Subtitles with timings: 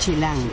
[0.00, 0.48] Chilango.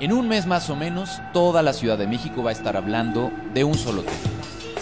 [0.00, 3.30] En un mes más o menos, toda la Ciudad de México va a estar hablando
[3.52, 4.16] de un solo tema.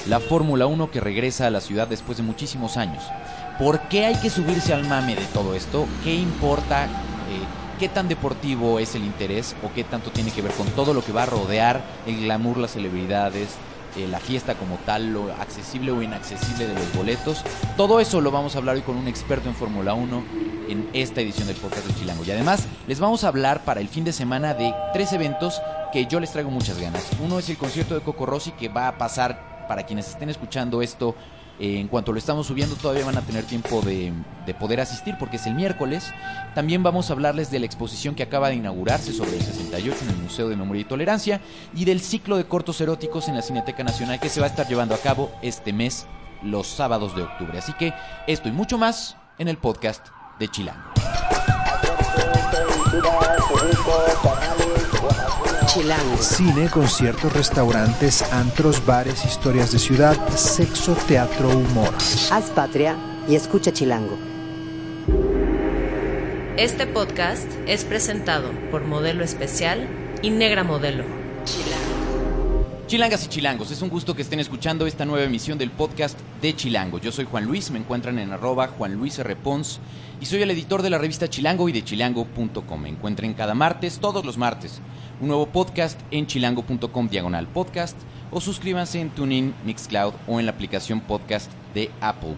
[0.06, 3.02] La Fórmula 1 que regresa a la ciudad después de muchísimos años.
[3.58, 5.86] ¿Por qué hay que subirse al mame de todo esto?
[6.04, 6.84] ¿Qué importa?
[6.84, 6.88] Eh,
[7.80, 9.56] ¿Qué tan deportivo es el interés?
[9.64, 12.58] ¿O qué tanto tiene que ver con todo lo que va a rodear el glamour,
[12.58, 13.56] las celebridades,
[13.96, 17.42] eh, la fiesta como tal, lo accesible o inaccesible de los boletos?
[17.76, 20.24] Todo eso lo vamos a hablar hoy con un experto en Fórmula 1
[20.68, 22.24] en esta edición del podcast de Chilango.
[22.24, 25.60] Y además les vamos a hablar para el fin de semana de tres eventos
[25.92, 27.08] que yo les traigo muchas ganas.
[27.24, 30.82] Uno es el concierto de Coco Rossi que va a pasar para quienes estén escuchando
[30.82, 31.14] esto.
[31.58, 34.12] Eh, en cuanto lo estamos subiendo todavía van a tener tiempo de,
[34.44, 36.12] de poder asistir porque es el miércoles.
[36.54, 40.08] También vamos a hablarles de la exposición que acaba de inaugurarse sobre el 68 en
[40.10, 41.40] el Museo de Memoria y Tolerancia
[41.74, 44.68] y del ciclo de cortos eróticos en la Cineteca Nacional que se va a estar
[44.68, 46.06] llevando a cabo este mes,
[46.42, 47.58] los sábados de octubre.
[47.58, 47.94] Así que
[48.26, 50.06] esto y mucho más en el podcast
[50.38, 50.90] de Chilango.
[55.66, 56.16] Chilango.
[56.18, 61.92] Cine, conciertos, restaurantes, antros, bares, historias de ciudad, sexo, teatro, humor.
[62.30, 62.96] Haz patria
[63.28, 64.16] y escucha Chilango.
[66.56, 69.88] Este podcast es presentado por Modelo Especial
[70.22, 71.04] y Negra Modelo.
[72.86, 76.54] Chilangas y chilangos, es un gusto que estén escuchando esta nueva emisión del podcast de
[76.54, 77.00] Chilango.
[77.00, 79.34] Yo soy Juan Luis, me encuentran en arroba Juan Luis R.
[79.34, 79.80] Pons
[80.20, 82.80] y soy el editor de la revista Chilango y de chilango.com.
[82.80, 84.80] Me encuentren cada martes, todos los martes,
[85.20, 87.96] un nuevo podcast en chilango.com diagonal podcast
[88.30, 92.36] o suscríbanse en TuneIn, Mixcloud o en la aplicación podcast de Apple.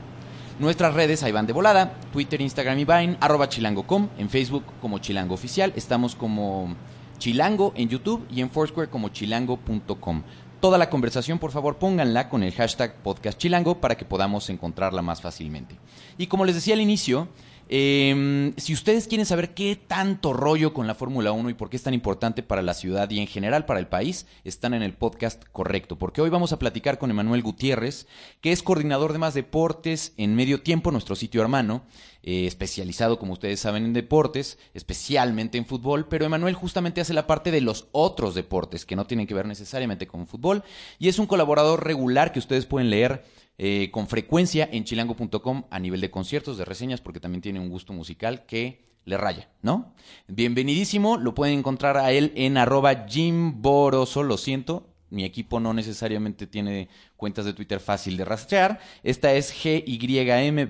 [0.59, 4.99] Nuestras redes ahí van de volada, Twitter, Instagram y Vine, arroba chilango.com, en Facebook como
[4.99, 6.75] Chilango Oficial, estamos como
[7.19, 10.23] Chilango en YouTube y en Foursquare como chilango.com.
[10.61, 15.03] Toda la conversación, por favor, pónganla con el hashtag podcast chilango para que podamos encontrarla
[15.03, 15.77] más fácilmente.
[16.17, 17.29] Y como les decía al inicio,
[17.69, 21.77] eh, si ustedes quieren saber qué tanto rollo con la Fórmula 1 y por qué
[21.77, 24.95] es tan importante para la ciudad y en general para el país, están en el
[24.95, 28.07] podcast correcto, porque hoy vamos a platicar con Emanuel Gutiérrez,
[28.41, 31.83] que es coordinador de más deportes en Medio Tiempo, nuestro sitio hermano,
[32.23, 37.27] eh, especializado, como ustedes saben, en deportes, especialmente en fútbol, pero Emanuel justamente hace la
[37.27, 40.63] parte de los otros deportes que no tienen que ver necesariamente con fútbol
[40.99, 43.25] y es un colaborador regular que ustedes pueden leer
[43.59, 47.69] eh, con frecuencia en chilango.com a nivel de conciertos, de reseñas, porque también tiene un
[47.69, 49.95] gusto musical que le raya, ¿no?
[50.29, 55.73] Bienvenidísimo, lo pueden encontrar a él en arroba Jim Boroso, lo siento, mi equipo no
[55.73, 58.79] necesariamente tiene cuentas de Twitter fácil de rastrear.
[59.03, 60.67] Esta es G-Y-M-B-O-O-R-O-S-O.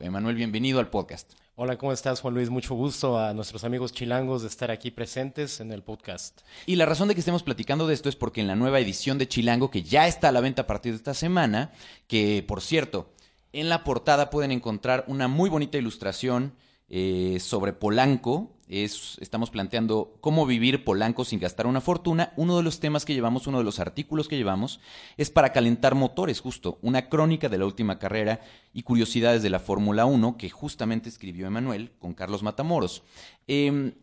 [0.00, 1.34] Emanuel, bienvenido al podcast.
[1.62, 2.48] Hola, ¿cómo estás, Juan Luis?
[2.48, 6.40] Mucho gusto a nuestros amigos chilangos de estar aquí presentes en el podcast.
[6.64, 9.18] Y la razón de que estemos platicando de esto es porque en la nueva edición
[9.18, 11.70] de Chilango, que ya está a la venta a partir de esta semana,
[12.06, 13.10] que por cierto,
[13.52, 16.54] en la portada pueden encontrar una muy bonita ilustración
[16.90, 18.56] eh, sobre Polanco.
[18.68, 22.32] Es, estamos planteando cómo vivir Polanco sin gastar una fortuna.
[22.36, 24.80] Uno de los temas que llevamos, uno de los artículos que llevamos,
[25.16, 26.78] es para calentar motores, justo.
[26.82, 28.40] Una crónica de la última carrera
[28.72, 33.02] y curiosidades de la Fórmula 1 que justamente escribió Emanuel con Carlos Matamoros.
[33.48, 33.94] Eh,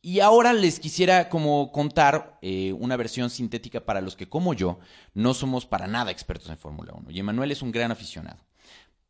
[0.00, 4.78] y ahora les quisiera como contar eh, una versión sintética para los que, como yo,
[5.12, 7.10] no somos para nada expertos en Fórmula 1.
[7.10, 8.38] Y Emanuel es un gran aficionado.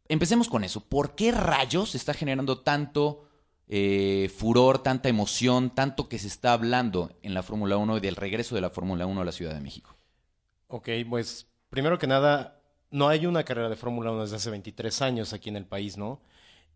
[0.08, 0.88] Empecemos con eso.
[0.88, 3.28] ¿Por qué rayos está generando tanto
[3.68, 8.16] eh, furor, tanta emoción, tanto que se está hablando en la Fórmula 1 y del
[8.16, 9.94] regreso de la Fórmula 1 a la Ciudad de México?
[10.68, 15.02] Ok, pues primero que nada, no hay una carrera de Fórmula 1 desde hace 23
[15.02, 16.22] años aquí en el país, ¿no?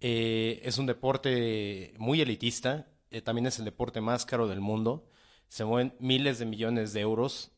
[0.01, 5.09] Eh, es un deporte muy elitista, eh, también es el deporte más caro del mundo,
[5.49, 7.53] se mueven miles de millones de euros,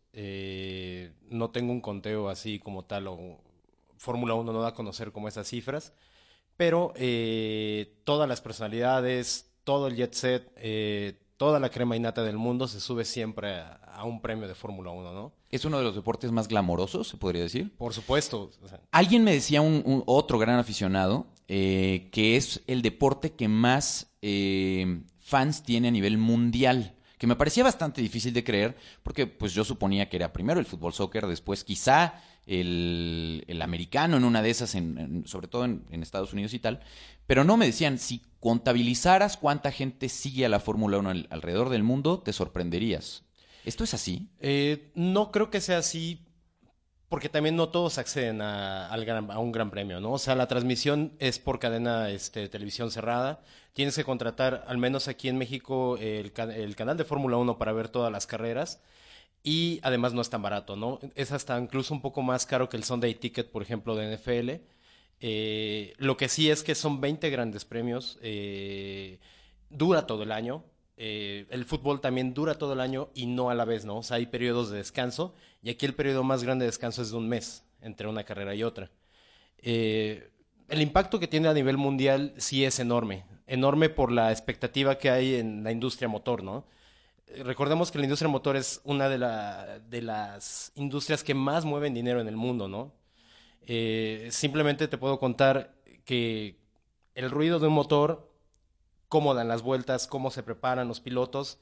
[1.29, 3.44] no tengo un conteo así como tal, o
[4.05, 5.93] Fórmula 1 no da a conocer como esas cifras,
[6.57, 12.37] pero eh, todas las personalidades, todo el jet set, eh, toda la crema innata del
[12.37, 15.33] mundo se sube siempre a, a un premio de Fórmula 1, ¿no?
[15.51, 17.75] Es uno de los deportes más glamorosos, se podría decir.
[17.77, 18.51] Por supuesto.
[18.63, 23.33] o sea, Alguien me decía, un, un- otro gran aficionado, eh, que es el deporte
[23.33, 26.95] que más eh, fans tiene a nivel mundial.
[27.19, 30.67] Que me parecía bastante difícil de creer, porque pues yo suponía que era primero el
[30.67, 35.85] fútbol soccer, después quizá el, americano en una de esas, en- en- sobre todo en,
[36.03, 36.81] Estados Unidos y tal.
[37.27, 41.71] Pero no me decían, si contabilizaras cuánta gente sigue a la Fórmula 1 al- alrededor
[41.71, 43.23] del mundo, te sorprenderías.
[43.65, 44.29] ¿Esto es así?
[44.41, 46.21] eh, no creo que sea así,
[47.09, 48.91] porque también no todos acceden a,
[49.39, 50.13] un gran premio, ¿no?
[50.13, 53.41] O sea, la transmisión es por cadena este, televisión cerrada.
[53.73, 57.73] Tienes que contratar, al menos aquí en México, el, el canal de Fórmula 1 para
[57.73, 58.81] ver todas las carreras.
[59.45, 60.99] Y además no es tan barato, ¿no?
[61.15, 64.51] Es hasta incluso un poco más caro que el Sunday Ticket, por ejemplo, de NFL.
[65.21, 69.21] Eh, lo que sí es que son 20 grandes premios, eh,
[69.71, 70.65] dura todo el año.
[70.97, 73.99] eh, el fútbol también dura todo el año y no a la vez, ¿no?
[73.99, 77.11] O sea, hay periodos de descanso y aquí el periodo más grande de descanso es
[77.11, 78.91] de un mes entre una carrera y otra.
[80.69, 85.11] El impacto que tiene a nivel mundial sí es enorme, enorme por la expectativa que
[85.11, 86.65] hay en la industria motor, ¿no?
[87.27, 91.65] Eh, Recordemos que la industria motor es una de, la- de las industrias que más
[91.65, 92.93] mueven dinero en el mundo, ¿no?
[93.67, 95.75] Eh, simplemente te puedo contar
[96.05, 96.59] que
[97.15, 98.31] el ruido de un motor,
[99.09, 101.59] cómo dan las vueltas, cómo se preparan los pilotos,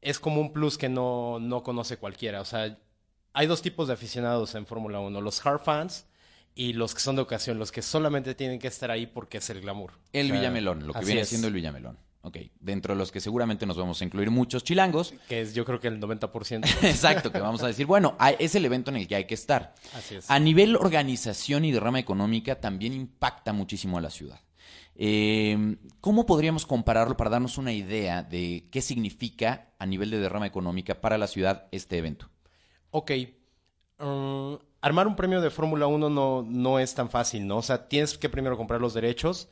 [0.00, 2.40] es como un plus que no, no conoce cualquiera.
[2.40, 2.76] O sea,
[3.32, 6.06] hay dos tipos de aficionados en Fórmula 1, los hard fans
[6.54, 9.50] y los que son de ocasión, los que solamente tienen que estar ahí porque es
[9.50, 9.92] el glamour.
[10.12, 11.98] El O sea, Villamelón, lo que viene siendo el Villamelón.
[12.28, 15.14] Ok, dentro de los que seguramente nos vamos a incluir muchos chilangos.
[15.30, 16.62] Que es yo creo que el 90%.
[16.82, 19.74] Exacto, que vamos a decir, bueno, es el evento en el que hay que estar.
[19.94, 20.30] Así es.
[20.30, 24.40] A nivel organización y derrama económica también impacta muchísimo a la ciudad.
[24.94, 30.46] Eh, ¿Cómo podríamos compararlo para darnos una idea de qué significa a nivel de derrama
[30.46, 32.28] económica para la ciudad este evento?
[32.90, 33.12] Ok.
[34.00, 37.56] mm, armar un premio de Fórmula 1 no, no es tan fácil, ¿no?
[37.56, 39.48] O sea, tienes que primero comprar los derechos.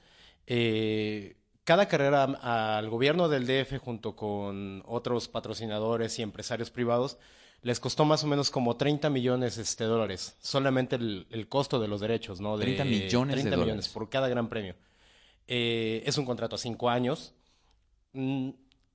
[0.46, 7.18] Eh, cada carrera al gobierno del DF junto con otros patrocinadores y empresarios privados
[7.62, 10.36] les costó más o menos como 30 millones este, dólares.
[10.40, 12.56] Solamente el, el costo de los derechos, ¿no?
[12.56, 13.88] De 30 millones de 30 millones dólares.
[13.88, 14.76] por cada gran premio.
[15.48, 17.34] Eh, es un contrato a cinco años.
[18.12, 18.50] Mm,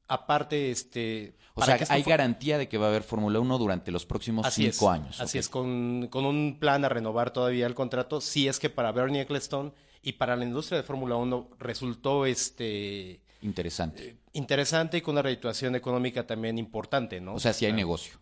[0.07, 1.35] aparte, este...
[1.55, 4.45] O sea, que hay garantía de que va a haber Fórmula 1 durante los próximos
[4.45, 5.19] Así es, cinco años.
[5.19, 8.21] Así es, con, con un plan a renovar todavía el contrato.
[8.21, 13.21] Sí es que para Bernie Ecclestone y para la industria de Fórmula 1 resultó este
[13.41, 14.17] Interesante.
[14.33, 17.35] interesante y con una redituación económica también importante, ¿no?
[17.35, 18.19] O sea, sí hay negocio.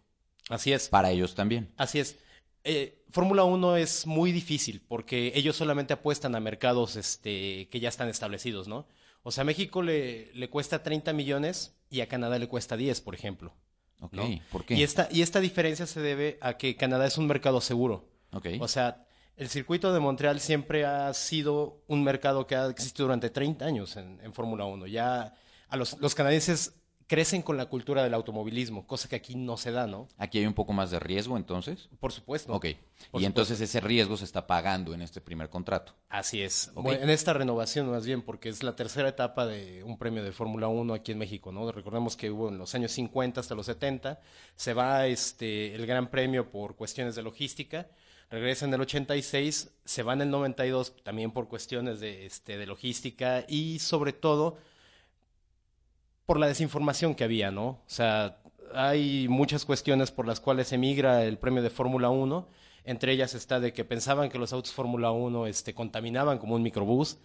[0.49, 1.71] Así es, Para ellos también.
[1.77, 2.17] así es.
[2.63, 7.89] Eh, Fórmula 1 es muy difícil porque ellos solamente apuestan a mercados este, que ya
[7.89, 8.87] están establecidos, ¿no?
[9.23, 13.01] O sea, a México le, le cuesta 30 millones y a Canadá le cuesta 10,
[13.01, 13.53] por ejemplo.
[14.01, 14.27] Ok, ¿no?
[14.51, 14.75] ¿por qué?
[14.75, 18.07] Y esta, y esta diferencia se debe a que Canadá es un mercado seguro.
[18.31, 18.47] Ok.
[18.59, 19.05] O sea,
[19.39, 23.95] el circuito de Montreal siempre ha sido un mercado que ha existido durante 30 años
[23.95, 24.88] en, en Fórmula 1.
[24.88, 25.33] Ya
[25.69, 26.74] a los, los canadienses
[27.09, 30.07] crecen con la cultura del automovilismo, cosa que aquí no se da, ¿no?
[30.19, 31.89] Aquí hay un poco más de riesgo, entonces.
[32.00, 32.53] Por supuesto.
[32.53, 32.68] Ok.
[33.09, 35.95] Por y entonces ese riesgo se está pagando en este primer contrato.
[36.07, 36.69] Así es.
[36.75, 40.31] Bueno, en esta renovación más bien, porque es la tercera etapa de un premio de
[40.31, 41.71] Fórmula 1 aquí en México, ¿no?
[41.71, 44.19] Recordemos que hubo en los años 50 hasta los 70,
[44.56, 47.88] se va este, el Gran Premio por cuestiones de logística,
[48.29, 52.67] regresa en el 86, se va en el 92 también por cuestiones de, este, de
[52.67, 54.57] logística y sobre todo
[56.25, 57.67] por la desinformación que había, ¿no?
[57.67, 58.39] O sea,
[58.73, 62.47] hay muchas cuestiones por las cuales emigra el premio de Fórmula 1.
[62.83, 66.61] Entre ellas está de que pensaban que los autos Fórmula 1 este, contaminaban como un
[66.61, 67.17] microbús.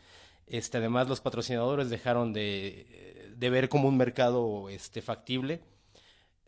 [0.47, 5.61] Este, además, los patrocinadores dejaron de, de ver como un mercado este, factible.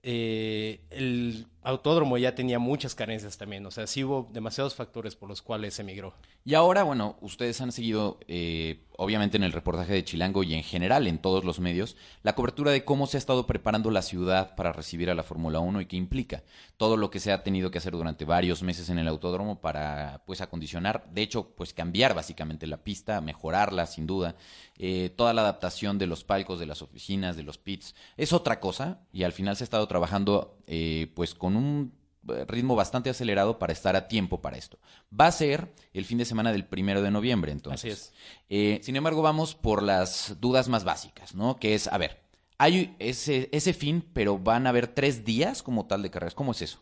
[0.03, 3.67] Eh, el autódromo ya tenía muchas carencias también.
[3.67, 6.15] O sea, sí hubo demasiados factores por los cuales emigró.
[6.45, 10.63] Y ahora, bueno, ustedes han seguido, eh, obviamente en el reportaje de Chilango y en
[10.63, 14.55] general en todos los medios, la cobertura de cómo se ha estado preparando la ciudad
[14.55, 16.45] para recibir a la Fórmula 1 y qué implica.
[16.77, 20.23] Todo lo que se ha tenido que hacer durante varios meses en el autódromo para,
[20.25, 24.37] pues, acondicionar, de hecho, pues, cambiar básicamente la pista, mejorarla, sin duda.
[24.79, 28.61] Eh, toda la adaptación de los palcos, de las oficinas, de los pits, es otra
[28.61, 31.93] cosa y al final se ha estado trabajando, eh, pues, con un
[32.29, 34.79] eh, ritmo bastante acelerado para estar a tiempo para esto.
[35.19, 37.93] Va a ser el fin de semana del primero de noviembre, entonces.
[37.93, 38.13] Así es.
[38.49, 41.57] Eh, sin embargo, vamos por las dudas más básicas, ¿no?
[41.57, 42.21] Que es, a ver,
[42.59, 46.35] hay ese, ese fin, pero van a haber tres días como tal de carreras.
[46.35, 46.81] ¿Cómo es eso?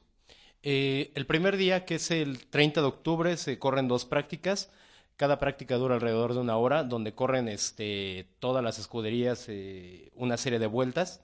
[0.63, 4.71] Eh, el primer día, que es el 30 de octubre, se corren dos prácticas.
[5.17, 10.37] Cada práctica dura alrededor de una hora, donde corren este, todas las escuderías eh, una
[10.37, 11.21] serie de vueltas.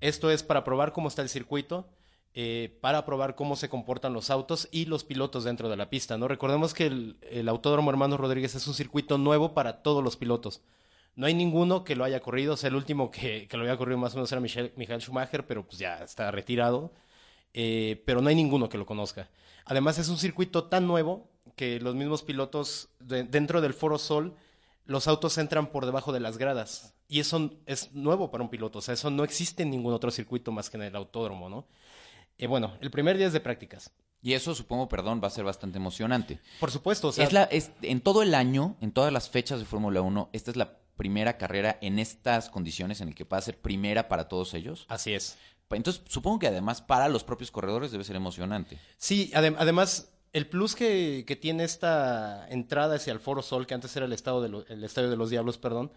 [0.00, 1.88] Esto es para probar cómo está el circuito,
[2.34, 6.18] eh, para probar cómo se comportan los autos y los pilotos dentro de la pista.
[6.18, 6.26] ¿no?
[6.26, 10.60] Recordemos que el, Autódromo Hermano Rodríguez es un circuito nuevo para todos los pilotos.
[11.14, 12.54] No hay ninguno que lo haya corrido.
[12.54, 15.00] O sea, el último que, que lo había corrido más o menos era Michel, Michael
[15.00, 16.92] Schumacher, pero pues ya está retirado.
[17.52, 19.30] Eh, pero no hay ninguno que lo conozca.
[19.64, 24.34] Además, es un circuito tan nuevo que los mismos pilotos de- dentro del Foro Sol,
[24.86, 26.94] los autos entran por debajo de las gradas.
[27.06, 28.80] Y eso es nuevo para un piloto.
[28.80, 31.64] O sea, eso no existe en ningún otro circuito más que en el autódromo, ¿no?
[32.38, 33.90] Eh, bueno, el primer día es de prácticas.
[34.22, 36.40] Y eso, supongo, perdón, va a ser bastante emocionante.
[36.58, 39.58] Por supuesto, o sea, es la, es, en todo el año, en todas las fechas
[39.58, 43.36] de Fórmula 1, esta es la primera carrera en estas condiciones en el que va
[43.36, 44.86] a ser primera para todos ellos.
[44.88, 45.36] así es.
[45.70, 48.78] Entonces, supongo que además para los propios corredores debe ser emocionante.
[48.96, 53.74] Sí, adem- además, El plus que, que tiene esta entrada hacia el Foro Sol, que
[53.74, 55.92] antes era el, estado de lo- el Estadio de los Diablos, perdón,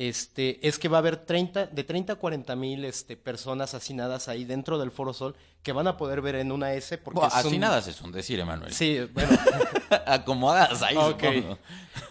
[0.00, 4.28] este, es que va a haber 30, de 30 a 40 mil este, personas hacinadas
[4.28, 7.34] ahí dentro del Foro Sol que van a poder ver en una S porque Bueno,
[7.36, 8.72] es un- hacinadas es un decir, Emanuel.
[8.72, 9.30] Sí, bueno,
[10.06, 11.20] Acomodadas ahí, ok.
[11.20, 11.58] supongo.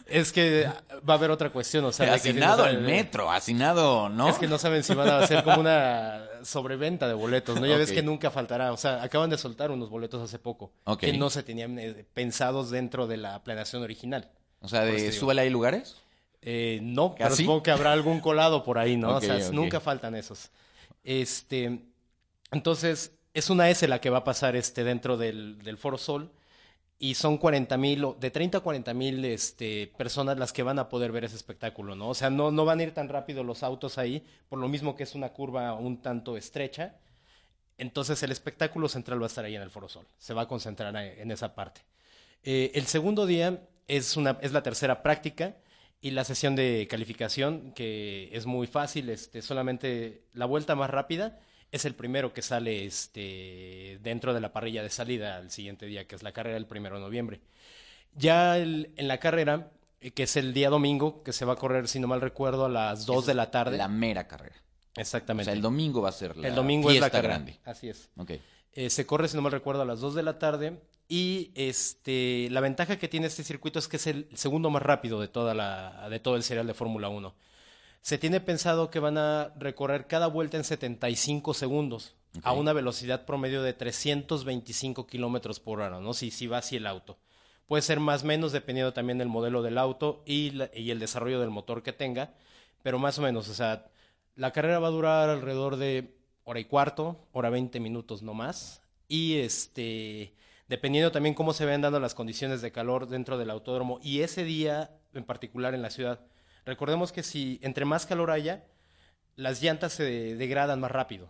[0.05, 0.67] Es que
[1.09, 4.29] va a haber otra cuestión, o sea, si no Hacinado el metro, hacinado, ¿no?
[4.29, 7.65] Es que no saben si van a hacer como una sobreventa de boletos, ¿no?
[7.65, 8.73] Ya ves que nunca faltará.
[8.73, 12.69] O sea, acaban de soltar unos boletos hace poco que no se tenían eh, pensados
[12.69, 14.29] dentro de la planeación original.
[14.61, 15.95] O sea, de súbale ahí lugares.
[16.41, 17.43] Eh, no, pero ¿Así?
[17.43, 19.15] supongo que habrá algún colado por ahí, ¿no?
[19.17, 20.49] O sea, nunca faltan esos.
[21.03, 21.79] Este,
[22.51, 26.31] entonces, es una S la que va a pasar este, dentro del, del Foro Sol
[26.99, 30.89] y son 40 mil, de 30 a 40 mil este, personas las que van a
[30.89, 32.09] poder ver ese espectáculo, ¿no?
[32.09, 34.95] O sea, no, no van a ir tan rápido los autos ahí, por lo mismo
[34.95, 36.95] que es una curva un tanto estrecha.
[37.77, 40.07] Entonces, el espectáculo central va a estar ahí en el Foro Sol.
[40.17, 41.81] Se va a concentrar en esa parte.
[42.43, 45.55] Eh, el segundo día es, una, es la tercera práctica
[46.01, 51.39] y la sesión de calificación, que es muy fácil, este, solamente la vuelta más rápida
[51.71, 56.07] es el primero que sale este, dentro de la parrilla de salida al siguiente día,
[56.07, 57.41] que es la carrera del primero de noviembre.
[58.15, 61.57] Ya el- en la carrera, eh, que es el día domingo, que se va a
[61.57, 63.77] correr, si no mal recuerdo, a las 2 de la tarde.
[63.77, 64.55] La mera carrera.
[64.95, 65.45] O Exactamente.
[65.45, 67.35] sea, el domingo va a ser la El domingo es la carrera.
[67.35, 67.59] grande.
[67.65, 68.09] Así es.
[68.73, 70.79] Eh, se corre, si no mal recuerdo, a las 2 de la tarde.
[71.09, 75.21] Y este, la ventaja que tiene este circuito es que es el segundo más rápido
[75.21, 77.33] de, toda la, de todo el serial de Fórmula 1.
[78.01, 83.25] Se tiene pensado que van a recorrer cada vuelta en 75 segundos a una velocidad
[83.25, 86.13] promedio de 325 kilómetros por hora, ¿no?
[86.13, 87.17] Si, si va así el auto.
[87.67, 90.99] Puede ser más o menos dependiendo también del modelo del auto y, la- y el
[90.99, 92.33] desarrollo del motor que tenga,
[92.83, 93.87] pero más o menos, o sea,
[94.35, 98.81] la carrera va a durar alrededor de hora y cuarto, hora 20 minutos no más.
[99.09, 100.33] Y este,
[100.67, 104.43] dependiendo también cómo se vayan dando las condiciones de calor dentro del autódromo y ese
[104.43, 106.19] día en particular en la ciudad.
[106.65, 108.65] Recordemos que si entre más calor haya,
[109.35, 111.29] las llantas se degradan más rápido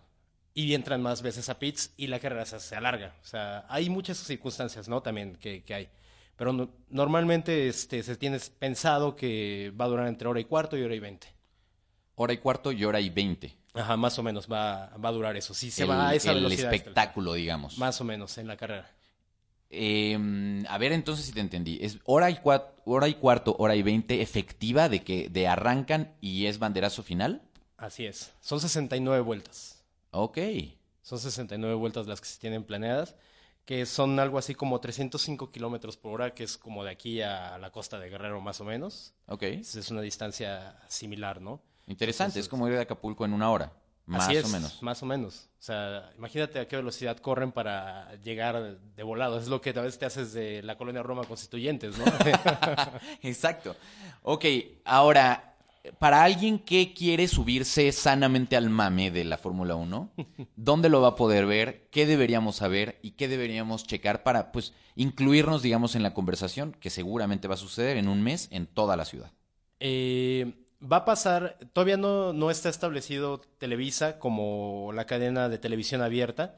[0.53, 3.13] y entran más veces a pits y la carrera se, alarga.
[3.21, 5.01] O sea, hay muchas circunstancias, ¿no?
[5.01, 5.89] También que, que hay.
[6.35, 10.75] Pero no- normalmente este, se tiene pensado que va a durar entre hora y cuarto
[10.77, 11.27] y hora y veinte.
[12.15, 13.55] Hora y cuarto y hora y veinte.
[13.75, 15.53] Ajá, más o menos va, va a durar eso.
[15.53, 16.73] Si se el, va a esa el velocidad.
[16.73, 17.77] espectáculo, digamos.
[17.77, 18.89] Más o menos en la carrera.
[19.69, 21.79] Eh, a ver, entonces si te entendí.
[21.81, 26.15] Es hora y, cua- hora y cuarto, hora y veinte efectiva de que de arrancan
[26.21, 27.41] y es banderazo final.
[27.77, 28.31] Así es.
[28.41, 29.83] Son 69 vueltas.
[30.11, 30.37] Ok.
[31.01, 33.15] Son 69 vueltas las que se tienen planeadas,
[33.65, 37.57] que son algo así como 305 kilómetros por hora, que es como de aquí a
[37.57, 39.13] la costa de Guerrero más o menos.
[39.27, 39.43] Ok.
[39.43, 41.61] Es una distancia similar, ¿no?
[41.87, 42.31] Interesante.
[42.39, 43.71] Entonces- es como ir de Acapulco en una hora.
[44.07, 44.81] Más Así es, o menos.
[44.81, 45.49] Más o menos.
[45.59, 49.37] O sea, imagínate a qué velocidad corren para llegar de volado.
[49.37, 52.05] Es lo que a veces te haces de la colonia Roma Constituyentes, ¿no?
[53.21, 53.75] Exacto.
[54.21, 54.45] Ok,
[54.85, 55.57] ahora,
[55.99, 60.13] para alguien que quiere subirse sanamente al mame de la Fórmula 1,
[60.55, 61.89] ¿dónde lo va a poder ver?
[61.91, 62.99] ¿Qué deberíamos saber?
[63.01, 67.57] ¿Y qué deberíamos checar para, pues, incluirnos, digamos, en la conversación que seguramente va a
[67.57, 69.33] suceder en un mes en toda la ciudad?
[69.81, 76.01] Eh, va a pasar, todavía no, no está establecido Televisa como la cadena de televisión
[76.01, 76.57] abierta,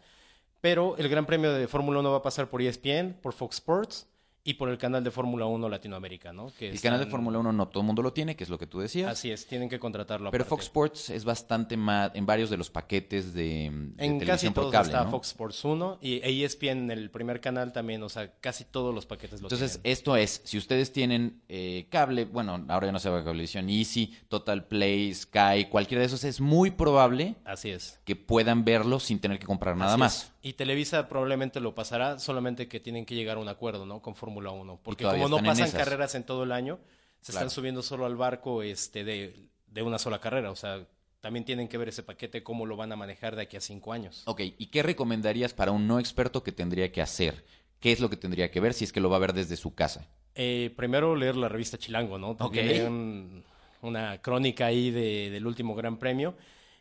[0.62, 4.08] pero el Gran Premio de Fórmula 1 va a pasar por ESPN, por Fox Sports
[4.44, 6.52] y por el canal de Fórmula 1 Latinoamérica, ¿no?
[6.58, 8.58] Que El canal de Fórmula 1 no todo el mundo lo tiene, que es lo
[8.58, 9.12] que tú decías.
[9.12, 10.32] Así es, tienen que contratarlo.
[10.32, 10.50] Pero aparte.
[10.50, 14.50] Fox Sports es bastante más en varios de los paquetes de, de En televisión casi
[14.50, 15.12] por todos cable, está ¿no?
[15.12, 19.42] Fox Sports 1 y ESPN, el primer canal también, o sea, casi todos los paquetes
[19.42, 19.92] lo Entonces, tienen.
[19.92, 23.70] esto es, si ustedes tienen eh, cable, bueno, ahora ya no se va a cablevisión,
[23.70, 28.00] Easy, Total Play, Sky, cualquiera de esos, es muy probable Así es.
[28.06, 30.24] que puedan verlo sin tener que comprar nada Así más.
[30.24, 30.32] es.
[30.42, 34.02] Y Televisa probablemente lo pasará, solamente que tienen que llegar a un acuerdo, ¿no?
[34.02, 34.80] Con Fórmula 1.
[34.84, 35.74] Porque como no pasan esas.
[35.84, 36.80] carreras en todo el año,
[37.22, 37.48] se Claro.
[37.48, 39.36] están subiendo solo al barco este, de,
[39.68, 40.52] de una sola carrera.
[40.52, 40.86] O sea,
[41.20, 43.92] también tienen que ver ese paquete, cómo lo van a manejar de aquí a cinco
[43.92, 44.24] años.
[44.26, 47.44] Ok, ¿y qué recomendarías para un no experto que tendría que hacer?
[47.82, 49.58] ¿Qué es lo que tendría que ver si es que lo va a ver desde
[49.58, 50.08] su casa?
[50.36, 52.38] Eh, primero leer la revista Chilango, ¿no?
[52.38, 53.44] También un-
[53.82, 56.36] una crónica ahí de- del último Gran Premio.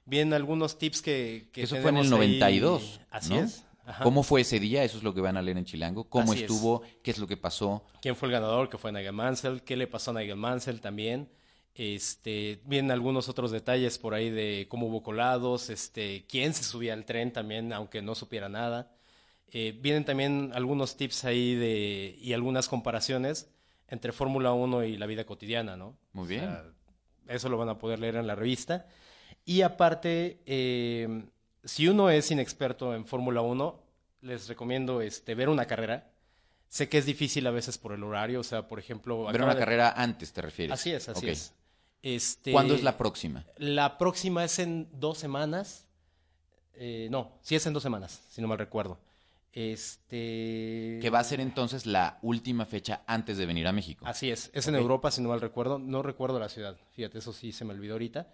[0.09, 2.39] Vienen algunos tips que, que Eso fue en el tenemos ahí.
[2.39, 3.41] 92, Así ¿no?
[3.41, 3.65] es.
[3.85, 4.05] Ajá.
[4.05, 4.85] ¿Cómo fue ese día?
[4.85, 6.05] Eso es lo que van a leer en Chilango.
[6.09, 6.51] ¿Cómo Así es.
[6.51, 6.83] estuvo?
[7.03, 7.85] ¿Qué es lo que pasó?
[8.03, 11.31] quién fue el ganador, que fue Nigel Mansell, qué le pasó a Nigel Mansell también.
[11.75, 16.93] Este, vienen algunos otros detalles por ahí de cómo hubo colados, este, quién se subía
[16.93, 18.91] al tren también, aunque no supiera nada.
[19.53, 23.49] Eh, vienen también algunos tips ahí de, y algunas comparaciones
[23.89, 25.97] entre Fórmula 1 y la vida cotidiana, ¿no?
[26.13, 26.41] Muy O bien.
[26.41, 26.65] sea,
[27.29, 28.87] eso lo van a poder leer en la revista.
[29.49, 31.25] Y aparte, eh,
[31.65, 33.81] si uno es inexperto en Fórmula 1,
[34.21, 36.11] les recomiendo este, ver una carrera.
[36.69, 39.25] Sé que es difícil a veces por el horario, o sea, por ejemplo...
[39.33, 40.75] Ver una de- carrera antes, ¿te refieres?
[40.75, 41.55] Así es, así es.
[42.03, 43.47] Este, ¿Cuándo es la próxima?
[43.57, 45.87] La próxima es en dos semanas.
[46.75, 48.99] Eh, no, sí es en dos semanas, si no mal recuerdo.
[49.55, 50.99] Este...
[51.01, 54.05] Que va a ser entonces la última fecha antes de venir a México.
[54.07, 54.75] Así es, es en.
[54.75, 55.79] Europa, si no mal recuerdo.
[55.79, 58.29] No recuerdo la ciudad, fíjate, eso sí se me olvidó ahorita.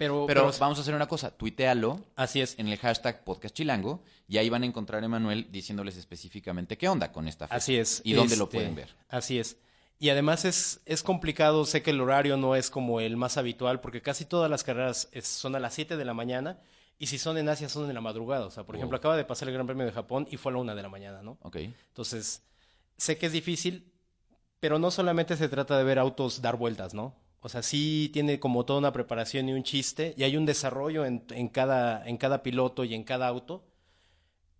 [0.00, 3.54] Pero, Pero pero- vamos a hacer una cosa, tuitealo así es, en el hashtag podcast
[3.54, 7.56] chilango y ahí van a encontrar a Emanuel diciéndoles específicamente qué onda con esta fecha.
[7.56, 8.00] así es.
[8.02, 8.96] Y dónde lo Este, pueden ver.
[9.10, 9.58] Así es.
[9.98, 13.82] Y además es, es complicado, sé que el horario no es como el más habitual,
[13.82, 16.58] porque casi todas las carreras es- son a las 7 de la mañana,
[16.98, 18.46] y si son en Asia son en la madrugada.
[18.46, 18.80] O sea, por Wow.
[18.80, 20.82] ejemplo, acaba de pasar el Gran Premio de Japón y fue a la 1 de
[20.82, 21.36] la mañana, ¿no?
[21.42, 21.56] Ok.
[21.88, 22.42] Entonces,
[22.96, 23.92] sé que es difícil,
[24.60, 27.14] pero no solamente se trata de ver autos dar vueltas, ¿no?
[27.40, 31.06] O sea, sí tiene como toda una preparación y un chiste, y hay un desarrollo
[31.06, 33.64] en, en cada, en cada piloto y en cada auto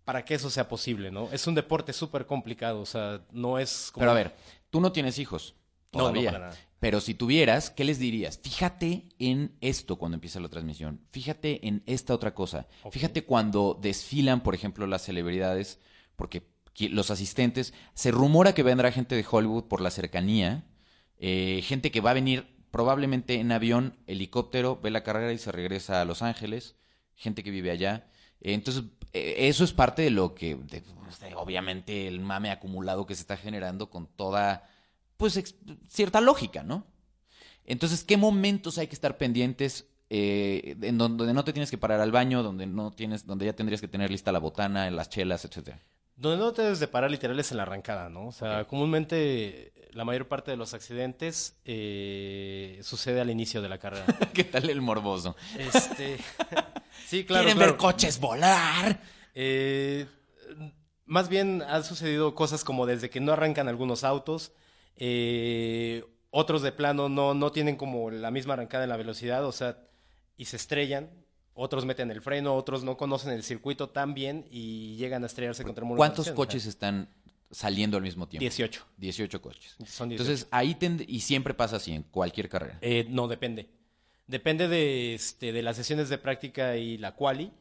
[0.03, 1.31] para que eso sea posible, ¿no?
[1.31, 4.01] Es un deporte súper complicado, o sea, no es como...
[4.01, 4.35] Pero a ver,
[4.69, 5.55] tú no tienes hijos
[5.93, 6.31] No, no, todavía.
[6.31, 6.59] para nada.
[6.79, 8.39] Pero si tuvieras, ¿qué les dirías?
[8.41, 10.99] Fíjate en esto cuando empieza la transmisión.
[11.11, 12.67] Fíjate en esta otra cosa.
[12.89, 15.79] Fíjate cuando desfilan, por ejemplo, las celebridades,
[16.15, 16.47] porque
[16.89, 20.65] los asistentes, se rumora que vendrá gente de Hollywood por la cercanía,
[21.19, 25.51] eh, gente que va a venir probablemente en avión, helicóptero, ve la carrera y se
[25.51, 26.75] regresa a Los Ángeles,
[27.15, 28.07] gente que vive allá.
[28.41, 33.05] Eh, Entonces, eh, eso es parte de lo que, de- de, obviamente, el mame acumulado
[33.05, 34.69] que se está generando con toda,
[35.17, 35.55] pues, ex-
[35.89, 36.85] cierta lógica, ¿no?
[37.65, 41.77] Entonces, ¿qué momentos hay que estar pendientes eh, en don- donde no te tienes que
[41.77, 45.09] parar al baño, donde no tienes, donde ya tendrías que tener lista la botana, las
[45.09, 45.79] chelas, etcétera?
[46.17, 48.27] Donde no te debes de parar literal es en la arrancada, ¿no?
[48.27, 53.77] O sea, comúnmente la mayor parte de los accidentes eh, sucede al inicio de la
[53.77, 54.05] carrera.
[54.33, 55.35] ¿Qué tal el morboso?
[55.57, 56.17] Este,
[57.05, 57.43] sí, claro.
[57.43, 57.71] ¿Quieren claro.
[57.73, 59.01] ver coches volar?
[59.33, 60.05] Eh,
[61.05, 64.53] más bien han sucedido cosas como desde que no arrancan algunos autos,
[64.95, 69.51] eh, otros de plano no, no tienen como la misma arrancada en la velocidad, o
[69.51, 69.77] sea,
[70.37, 71.09] y se estrellan.
[71.53, 75.65] Otros meten el freno, otros no conocen el circuito tan bien y llegan a estrellarse
[75.65, 77.09] contra el muro ¿Cuántos coches están
[77.51, 78.41] saliendo al mismo tiempo?
[78.41, 78.85] 18.
[78.97, 79.75] 18 coches.
[79.85, 80.23] Son 18.
[80.23, 82.77] Entonces, ahí tend- y siempre pasa así en cualquier carrera.
[82.81, 83.69] Eh, no, depende.
[84.27, 87.51] Depende de, este, de las sesiones de práctica y la quali.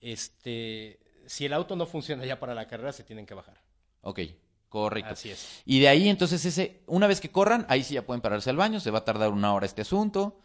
[0.00, 3.60] Este, si el auto no funciona ya para la carrera, se tienen que bajar.
[4.02, 4.20] Ok,
[4.68, 5.12] correcto.
[5.12, 5.62] Así es.
[5.64, 8.56] Y de ahí, entonces, ese, una vez que corran, ahí sí ya pueden pararse al
[8.56, 10.40] baño, se va a tardar una hora este asunto.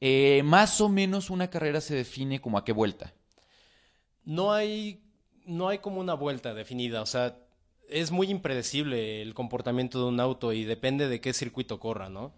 [0.00, 3.14] Eh, más o menos una carrera se define como a qué vuelta.
[4.24, 5.02] No hay,
[5.46, 7.02] no hay como una vuelta definida.
[7.02, 7.38] O sea,
[8.00, 12.34] es muy impredecible el comportamiento de un auto y depende de qué circuito corra, ¿no?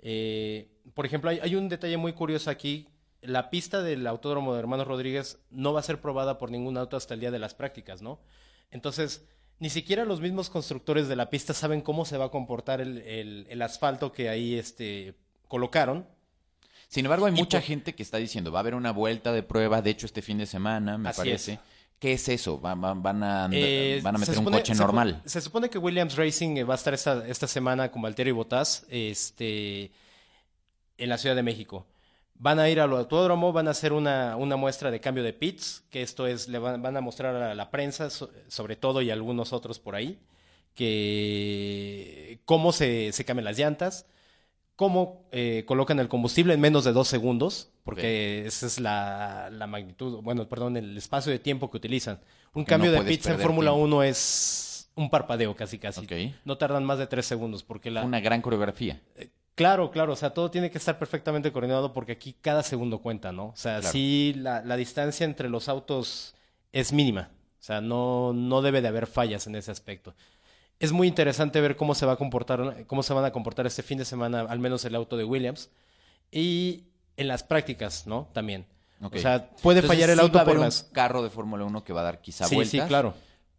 [0.00, 2.88] Eh, por ejemplo, hay, hay un detalle muy curioso aquí.
[3.20, 6.96] La pista del Autódromo de Hermanos Rodríguez no va a ser probada por ningún auto
[6.96, 8.20] hasta el día de las prácticas, ¿no?
[8.70, 9.26] Entonces,
[9.58, 12.98] ni siquiera los mismos constructores de la pista saben cómo se va a comportar el,
[12.98, 15.14] el- el asfalto que ahí este,
[15.48, 16.06] colocaron.
[16.88, 19.82] Sin embargo, hay mucha gente que está diciendo, va a haber una vuelta de prueba,
[19.82, 21.52] de hecho, este fin de semana, me Así parece.
[21.54, 21.58] es.
[21.98, 22.58] ¿Qué es eso?
[22.60, 25.20] ¿Van, van- van a, Eh, van a se meter un coche normal?
[25.24, 28.86] Se supone que Williams Racing eh, va a estar esta, esta semana con Valtteri Bottas
[28.88, 29.90] este,
[30.96, 31.86] en la Ciudad de México.
[32.40, 35.82] Van a ir al autódromo, van a hacer una, una muestra de cambio de pits,
[35.90, 39.10] que esto es, le van, van a mostrar a la prensa, so- sobre todo, y
[39.10, 40.20] a algunos otros por ahí,
[41.18, 44.06] que cómo se, se cambian las llantas,
[44.78, 49.66] cómo eh, colocan el combustible en menos de dos segundos, porque esa es la, la
[49.66, 52.20] magnitud, bueno, perdón, el espacio de tiempo que utilizan.
[52.54, 53.84] Un Porque cambio no de pits en Fórmula tiempo.
[53.96, 56.04] 1 es un parpadeo casi casi.
[56.04, 56.32] Ok.
[56.44, 58.04] No tardan más de tres segundos porque la...
[58.04, 59.02] Una gran coreografía.
[59.56, 63.32] Claro, claro, o sea, todo tiene que estar perfectamente coordinado porque aquí cada segundo cuenta,
[63.32, 63.46] ¿no?
[63.46, 63.92] O sea, Claro.
[63.92, 66.36] sí, la, la distancia entre los autos
[66.70, 67.30] es mínima.
[67.60, 70.14] O sea, no, no debe de haber fallas en ese aspecto.
[70.80, 73.82] Es muy interesante ver cómo se va a comportar, cómo se van a comportar este
[73.82, 75.70] fin de semana, al menos el auto de Williams.
[76.30, 76.84] Y
[77.16, 78.28] en las prácticas, ¿no?
[78.32, 78.66] También.
[79.00, 81.30] O sea, puede Entonces, fallar el sí auto va a haber por un carro de
[81.30, 82.70] Fórmula 1 que va a dar quizá Sí, vueltas.
[82.70, 83.14] sí, claro.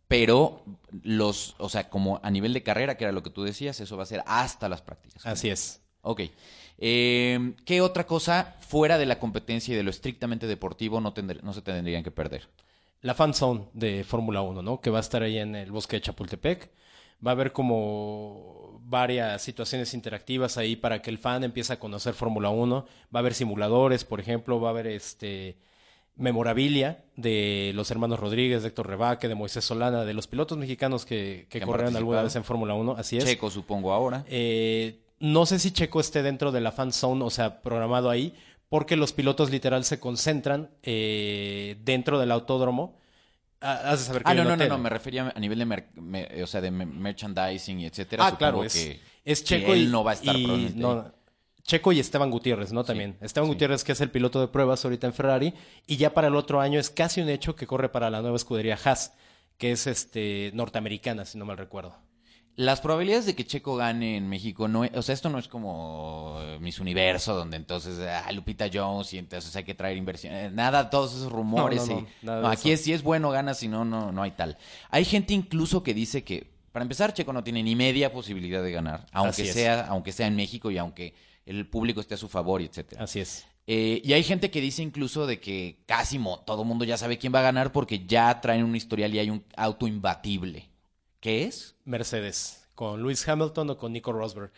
[0.08, 0.64] Pero
[1.04, 3.96] los, o sea, como a nivel de carrera, que era lo que tú decías, eso
[3.98, 5.26] va a ser hasta las prácticas.
[5.26, 5.82] Así es.
[6.02, 6.22] Ok.
[6.78, 11.42] Eh, ¿Qué otra cosa fuera de la competencia y de lo estrictamente deportivo no, tendr-
[11.42, 12.48] no se tendrían que perder?
[13.02, 14.82] la fan zone de Fórmula 1, ¿no?
[14.82, 16.70] Que va a estar ahí en el bosque de Chapultepec.
[17.26, 22.14] Va a haber como varias situaciones interactivas ahí para que el fan empiece a conocer
[22.14, 22.86] Fórmula 1.
[22.86, 25.58] Va a haber simuladores, por ejemplo, va a haber este
[26.20, 31.06] memorabilia de los hermanos Rodríguez, de Héctor Rebaque, de Moisés Solana, de los pilotos mexicanos
[31.06, 33.26] que, que corrieron alguna vez en Fórmula 1, así es.
[33.26, 34.26] Checo, supongo, ahora.
[34.28, 38.34] Eh, no sé si Checo esté dentro de la fan zone, o sea, programado ahí,
[38.68, 42.98] porque los pilotos literal se concentran eh, dentro del autódromo
[43.62, 45.66] Ah, has de saber que Ah, no, no, no, no, me refería a nivel de,
[45.66, 48.26] mer- me- o sea, de me- merchandising y etcétera.
[48.28, 51.12] Ah, claro, es, que, es que Checo él y, no va a estar y- no,
[51.64, 52.84] Checo y Esteban Gutiérrez, ¿no?
[52.84, 53.18] También.
[53.22, 53.54] Esteban sí.
[53.54, 55.54] Gutiérrez, que es el piloto de pruebas ahorita en Ferrari,
[55.86, 58.38] y ya para el otro año es casi un hecho que corre para la nueva
[58.38, 59.14] escudería Haas,
[59.58, 61.96] que es este norteamericana, si no mal recuerdo.
[62.60, 65.48] Las probabilidades de que Checo gane en México, no, es- o sea, esto no es
[65.48, 70.34] como eh, Miss Universo, donde entonces, ah, Lupita Jones y entonces hay que traer inversión.
[70.34, 71.88] eh, Nada, todos esos rumores.
[71.88, 74.32] No, no, y- no, aquí es, si es bueno, gana, si no, no, no hay
[74.32, 74.58] tal.
[74.90, 78.74] Hay gente incluso que dice que, para empezar, Checo no tiene ni media posibilidad de
[78.74, 81.14] ganar, aunque sea, aunque sea en México y aunque
[81.46, 83.06] el público esté a su favor y etcétera.
[83.06, 83.46] Así es.
[83.68, 87.18] Eh, y hay gente que dice incluso de que casi todo el mundo ya sabe
[87.18, 90.69] quién va a ganar porque ya traen un historial y hay un auto imbatible.
[91.20, 91.76] ¿Qué es?
[91.86, 94.52] Mercedes, con Lewis Hamilton o con Nico Rosberg.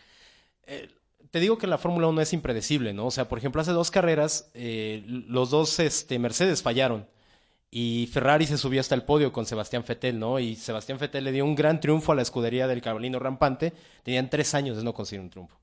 [0.66, 0.88] Eh,
[1.30, 3.06] te digo que la Fórmula 1 es impredecible, ¿no?
[3.06, 7.06] O sea, por ejemplo, hace dos carreras, eh, los dos este, Mercedes fallaron.
[7.70, 10.38] Y Ferrari se subió hasta el podio con Sebastián Vettel, ¿no?
[10.38, 13.72] Y Sebastián Vettel le dio un gran triunfo a la escudería del Carolino Rampante.
[14.02, 15.56] Tenían tres años de no conseguir un triunfo.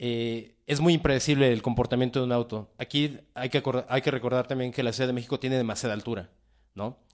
[0.00, 2.68] Eh, es muy impredecible el comportamiento de un auto.
[2.76, 6.28] Aquí hay que, hay que recordar también que la Ciudad de México tiene demasiada altura,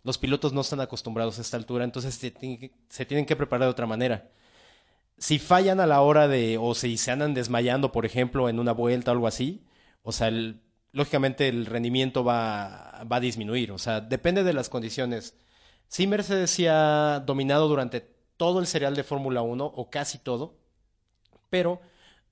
[0.02, 3.70] Los pilotos no están acostumbrados a esta altura, entonces se tienen que, se preparar de
[3.70, 4.30] otra manera.
[5.18, 8.72] Si fallan a la hora de, o si se andan desmayando, por ejemplo, en una
[8.72, 9.64] vuelta o algo así,
[10.02, 10.30] o sea,
[10.92, 15.36] lógicamente el rendimiento va, va a disminuir, o sea, depende de las condiciones.
[15.88, 18.00] Sí, Mercedes sí ha dominado durante
[18.36, 20.56] todo el serial de Fórmula 1, o casi todo,
[21.50, 21.80] pero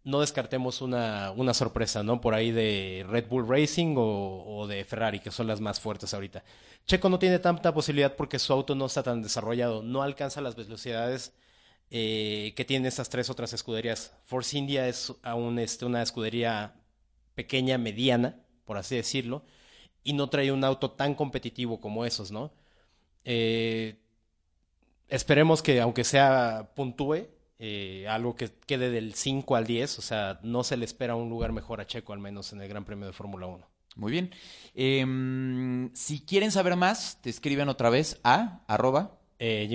[0.05, 2.21] no descartemos una, una sorpresa, ¿no?
[2.21, 6.12] Por ahí de Red Bull Racing o, o de Ferrari, que son las más fuertes
[6.12, 6.43] ahorita.
[6.87, 10.57] Checo no tiene tanta posibilidad porque su auto no está tan desarrollado, no alcanza las
[10.57, 11.33] velocidades
[11.95, 14.17] eh, que tienen estas tres otras escuderías.
[14.23, 16.75] Force India es aún este, una escudería
[17.35, 19.45] pequeña, mediana, por así decirlo,
[20.03, 22.51] y no trae un auto tan competitivo como esos, ¿no?
[23.25, 23.97] Eh,
[25.09, 27.29] esperemos que, aunque sea puntúe,
[27.64, 31.31] eh, algo que quede del 5 al 10, o sea, no se le espera un
[31.31, 33.64] lugar mejor a Checo, al menos en el Gran Premio de Fórmula 1.
[33.94, 34.33] Muy bien.
[34.75, 39.16] Em, si quieren saber más, te escriben otra vez a arroba.
[39.38, 39.68] Eh,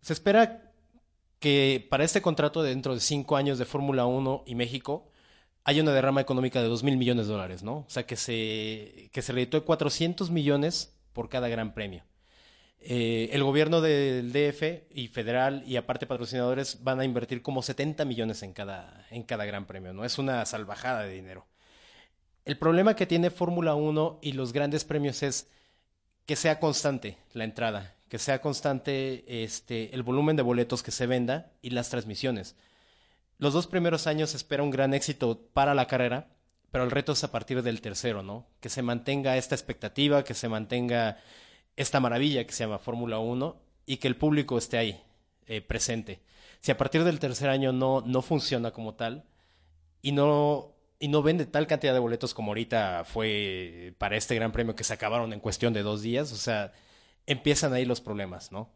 [0.00, 0.72] Se espera
[1.38, 5.10] que para este contrato de dentro de cinco años de Fórmula 1 y México
[5.64, 7.78] haya una derrama económica de 2 mil millones de dólares, ¿no?
[7.78, 12.04] O sea, que se, que se reditúe 400 millones por cada gran premio.
[12.82, 18.06] Eh, el gobierno del DF y federal y aparte patrocinadores van a invertir como 70
[18.06, 20.04] millones en cada, en cada gran premio, ¿no?
[20.04, 21.46] Es una salvajada de dinero.
[22.46, 25.48] El problema que tiene Fórmula 1 y los grandes premios es
[26.24, 31.06] que sea constante la entrada, que sea constante este, el volumen de boletos que se
[31.06, 32.56] venda y las transmisiones.
[33.36, 36.28] Los dos primeros años espera un gran éxito para la carrera,
[36.70, 38.46] pero el reto es a partir del tercero, ¿no?
[38.60, 41.18] Que se mantenga esta expectativa, que se mantenga
[41.76, 45.02] esta maravilla que se llama Fórmula 1 y que el público esté ahí,
[45.46, 46.20] eh, presente.
[46.60, 49.24] Si a partir del tercer año no, no funciona como tal
[50.02, 54.52] y no, y no vende tal cantidad de boletos como ahorita fue para este gran
[54.52, 56.72] premio que se acabaron en cuestión de dos días, o sea,
[57.26, 58.70] empiezan ahí los problemas, ¿no?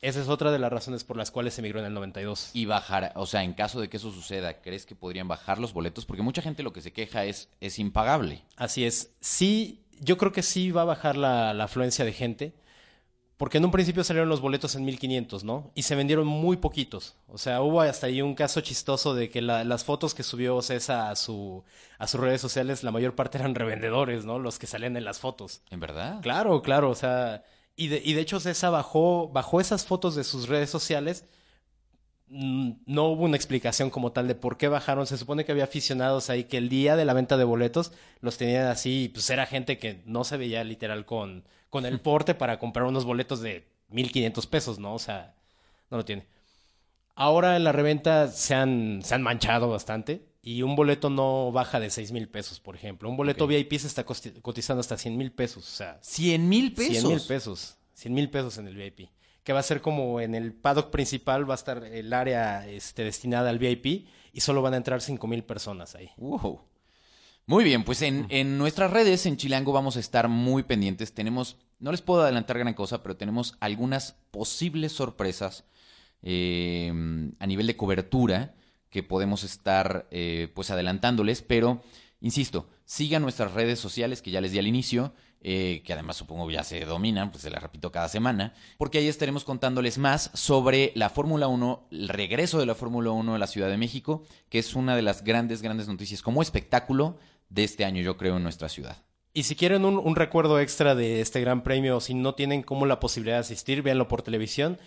[0.00, 2.50] Esa es otra de las razones por las cuales se emigró en el 92.
[2.52, 5.72] Y bajar, o sea, en caso de que eso suceda, ¿crees que podrían bajar los
[5.72, 6.06] boletos?
[6.06, 8.44] Porque mucha gente lo que se queja es, es impagable.
[8.56, 9.10] Así es.
[9.20, 12.52] Sí, yo creo que sí va a bajar la, la afluencia de gente,
[13.36, 15.70] porque en un principio salieron los boletos en 1500, ¿no?
[15.76, 17.14] Y se vendieron muy poquitos.
[17.28, 20.60] O sea, hubo hasta ahí un caso chistoso de que la- las fotos que subió
[20.62, 21.62] César a, su,
[21.98, 24.38] a sus redes sociales, la mayor parte eran revendedores, ¿no?
[24.40, 25.62] Los que salían en las fotos.
[25.70, 26.20] ¿En verdad?
[26.20, 27.44] Claro, claro, o sea,
[27.78, 31.26] y de, y de hecho César bajó, bajó esas fotos de sus redes sociales.
[32.28, 35.06] Mm, No hubo una explicación como tal de por qué bajaron.
[35.06, 38.36] Se supone que había aficionados ahí que el día de la venta de boletos los
[38.38, 42.34] tenían así, y pues era gente que no se veía literal con, con el porte
[42.34, 44.94] para comprar unos boletos de 1500 pesos, ¿no?
[44.94, 45.34] O sea,
[45.90, 46.26] no lo tiene.
[47.14, 51.78] Ahora en la reventa se han, se han manchado bastante y un boleto no baja
[51.78, 53.10] de 6 mil pesos, por ejemplo.
[53.10, 53.46] Un boleto.
[53.46, 57.00] VIP se está cotizando hasta 100 mil pesos, o sea, ¿Cien mil pesos?
[57.00, 57.76] 100 mil pesos.
[57.92, 59.10] 100 mil pesos en el VIP.
[59.44, 63.04] Que va a ser como en el paddock principal, va a estar el área este,
[63.04, 66.12] destinada al VIP y solo van a entrar 5 mil personas ahí.
[66.16, 66.62] Wow.
[67.44, 71.12] Muy bien, pues en, en nuestras redes, en Chilango, vamos a estar muy pendientes.
[71.12, 75.66] Tenemos, no les puedo adelantar gran cosa, pero tenemos algunas posibles sorpresas
[76.22, 76.90] eh,
[77.38, 78.54] a nivel de cobertura
[78.90, 81.82] que podemos estar eh, pues adelantándoles, pero
[82.20, 86.50] insisto, sigan nuestras redes sociales que ya les di al inicio, eh, que además supongo
[86.50, 90.92] ya se dominan, pues se las repito cada semana, porque ahí estaremos contándoles más sobre
[90.94, 94.58] la Fórmula 1, el regreso de la Fórmula 1 a la Ciudad de México, que
[94.58, 97.18] es una de las grandes, grandes noticias como espectáculo
[97.50, 99.04] de este año, yo creo, en nuestra ciudad.
[99.32, 102.86] Y si quieren un, un recuerdo extra de este gran premio, si no tienen como
[102.86, 104.78] la posibilidad de asistir, véanlo por televisión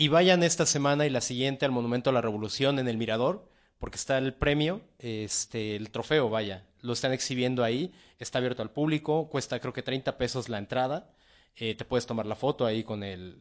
[0.00, 3.46] y vayan esta semana y la siguiente al Monumento a la Revolución en el Mirador,
[3.78, 8.70] porque está el premio, este, el trofeo, vaya, lo están exhibiendo ahí, está abierto al
[8.70, 11.10] público, cuesta creo que 30 pesos la entrada,
[11.54, 13.36] eh, te puedes tomar la foto ahí con el,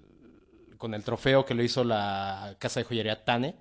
[0.77, 3.55] con el trofeo que lo hizo la casa de joyería Tane.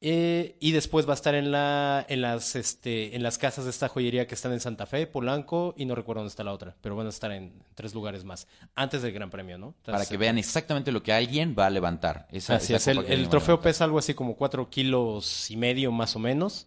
[0.00, 3.70] Eh, y después va a estar en, la, en, las, este, en las casas de
[3.70, 6.76] esta joyería que están en Santa Fe, Polanco y no recuerdo dónde está la otra,
[6.82, 9.68] pero van a estar en tres lugares más, antes del Gran Premio, ¿no?
[9.68, 12.28] Entonces, Para que vean exactamente lo que alguien va a levantar.
[12.30, 16.14] Esa, Así esa es, el, trofeo pesa algo así como cuatro kilos y medio más
[16.16, 16.66] o menos.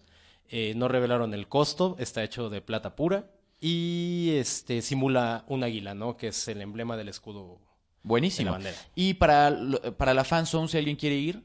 [0.50, 5.94] Eh, no revelaron el costo, está hecho de plata pura y este simula un águila,
[5.94, 6.18] ¿no?
[6.18, 7.60] Que es el emblema del escudo.
[8.04, 8.46] Buenísimo.
[8.46, 8.78] de la bandera.
[8.96, 9.56] Y para,
[9.98, 11.44] para la fanzone, si alguien quiere ir,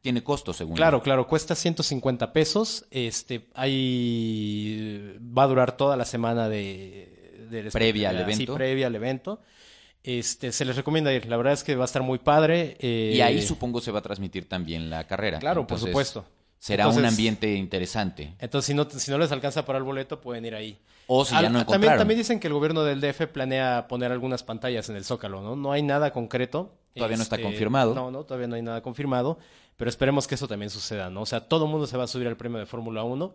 [0.00, 0.76] tiene costo, según.
[0.76, 1.02] Claro, yo.
[1.02, 2.84] claro, cuesta 150 pesos.
[2.90, 8.54] Este, ahí va a durar toda la semana de, de Previa al sí, evento.
[8.54, 9.40] previa al evento.
[10.02, 11.26] Este, se les recomienda ir.
[11.26, 12.76] La verdad es que va a estar muy padre.
[12.80, 15.38] eh, Y ahí supongo se va a transmitir también la carrera.
[15.38, 16.24] Claro, por supuesto.
[16.58, 18.34] Será un ambiente interesante.
[18.40, 20.76] Entonces, si no, si no les alcanza para el boleto, pueden ir ahí.
[21.06, 21.98] O si ya no también, encontraron.
[21.98, 25.54] también dicen que el gobierno del DF planea poner algunas pantallas en el Zócalo, ¿no?
[25.56, 26.72] No hay nada concreto.
[26.88, 27.94] Este, Todavía no está confirmado.
[27.94, 29.38] No, no, todavía no hay nada confirmado.
[29.78, 31.22] Pero esperemos que eso también suceda, ¿no?
[31.22, 33.32] O sea, todo el mundo se va a subir al premio de Fórmula 1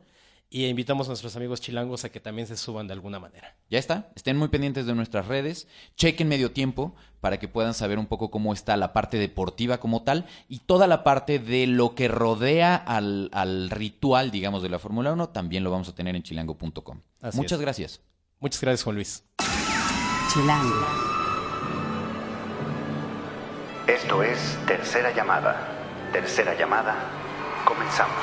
[0.49, 3.55] y invitamos a nuestros amigos chilangos a que también se suban de alguna manera.
[3.69, 4.11] Ya está.
[4.13, 5.67] Estén muy pendientes de nuestras redes.
[5.95, 10.03] Chequen medio tiempo para que puedan saber un poco cómo está la parte deportiva como
[10.03, 14.79] tal y toda la parte de lo que rodea al, al ritual, digamos, de la
[14.79, 15.29] Fórmula 1.
[15.29, 17.01] También lo vamos a tener en chilango.com.
[17.33, 17.59] Muchas es.
[17.61, 18.01] gracias.
[18.41, 19.23] Muchas gracias, Juan Luis.
[20.33, 20.85] Chilango.
[23.87, 25.72] Esto es Tercera Llamada.
[26.13, 26.95] Tercera Llamada.
[27.65, 28.15] Comenzamos.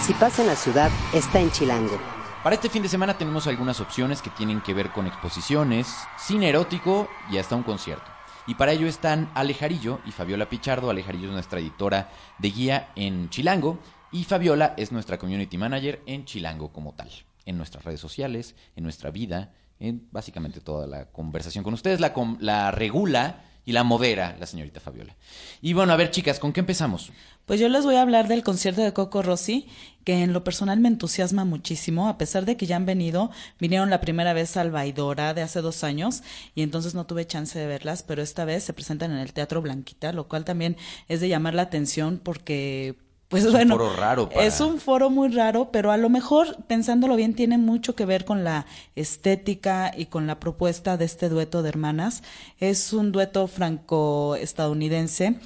[0.00, 1.98] Si pasa en la ciudad, está en Chilango.
[2.42, 6.48] Para este fin de semana tenemos algunas opciones que tienen que ver con exposiciones, cine
[6.48, 8.10] erótico y hasta un concierto.
[8.46, 10.88] Y para ello están Alejarillo y Fabiola Pichardo.
[10.88, 13.78] Alejarillo es nuestra editora de guía en Chilango
[14.10, 17.10] y Fabiola es nuestra community manager en Chilango como tal.
[17.44, 22.00] En nuestras redes sociales, en nuestra vida, en básicamente toda la conversación con ustedes.
[22.00, 25.14] La, com- la regula y la modera la señorita Fabiola.
[25.60, 27.12] Y bueno, a ver chicas, ¿con qué empezamos?
[27.44, 29.68] Pues yo les voy a hablar del concierto de Coco Rossi,
[30.04, 33.90] que en lo personal me entusiasma muchísimo, a pesar de que ya han venido, vinieron
[33.90, 36.22] la primera vez al Baidora de hace dos años
[36.54, 39.62] y entonces no tuve chance de verlas, pero esta vez se presentan en el Teatro
[39.62, 40.76] Blanquita, lo cual también
[41.08, 42.96] es de llamar la atención porque,
[43.28, 46.08] pues Es un bueno, foro raro para- es un foro muy raro, pero a lo
[46.08, 51.04] mejor, pensándolo bien, tiene mucho que ver con la estética y con la propuesta de
[51.06, 52.22] este dueto de hermanas.
[52.60, 55.36] Es un dueto franco-estadounidense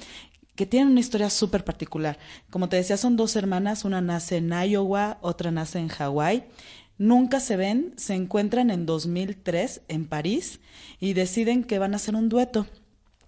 [0.55, 2.19] que tiene una historia súper particular.
[2.49, 6.43] Como te decía, son dos hermanas, una nace en Iowa, otra nace en Hawái.
[6.97, 10.59] Nunca se ven, se encuentran en 2003 en París
[10.99, 12.67] y deciden que van a hacer un dueto.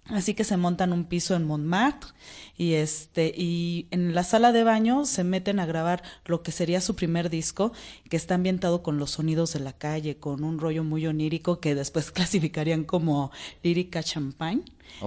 [0.06, 2.10] Así que se montan un piso en Montmartre
[2.58, 6.82] y este y en la sala de baño se meten a grabar lo que sería
[6.82, 7.72] su primer disco,
[8.10, 11.74] que está ambientado con los sonidos de la calle, con un rollo muy onírico que
[11.74, 14.64] después clasificarían como lírica champagne.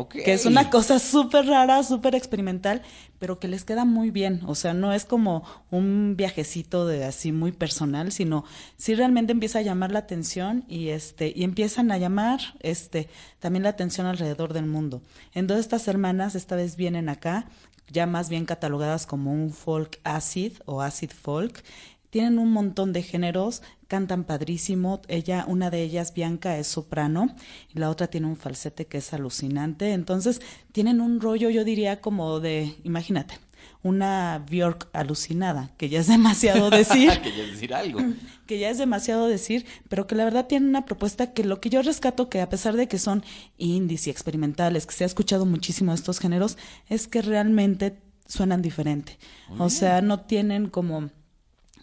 [0.10, 2.82] Que es una cosa súper rara, súper experimental,
[3.20, 4.42] pero que les queda muy bien.
[4.46, 8.44] O sea, no es como un viajecito de así muy personal, sino
[8.78, 13.10] sí realmente empieza a llamar la atención y este, y empiezan a llamar este
[13.40, 15.02] también la atención alrededor del mundo.
[15.34, 17.48] Entonces estas hermanas esta vez vienen acá,
[17.90, 21.64] ya más bien catalogadas como un folk acid o acid folk.
[22.10, 25.02] Tienen un montón de géneros, cantan padrísimo.
[25.08, 27.36] Ella, una de ellas, Bianca, es soprano
[27.74, 29.94] y la otra tiene un falsete que es alucinante.
[29.94, 30.42] Entonces,
[30.72, 33.36] tienen un rollo, yo diría, como de, imagínate,
[33.84, 38.00] una Bjork alucinada, que ya es demasiado decir Quería decir algo.
[38.46, 41.70] que ya es demasiado decir, pero que la verdad tiene una propuesta que lo que
[41.70, 43.24] yo rescato, que a pesar de que son
[43.58, 49.18] indies y experimentales, que se ha escuchado muchísimo estos géneros, es que realmente suenan diferente.
[49.58, 51.10] O sea, no tienen como